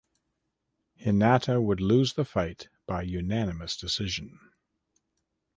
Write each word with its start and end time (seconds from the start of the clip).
Hinata 0.99 1.61
would 1.61 1.79
lose 1.79 2.13
the 2.13 2.25
fight 2.25 2.69
by 2.87 3.03
unanimous 3.03 3.77
decision. 3.77 4.39